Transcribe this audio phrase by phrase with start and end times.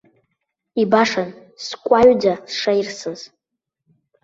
[0.81, 1.29] Ибашан
[1.65, 3.21] скәаҩӡа сшаирсыз.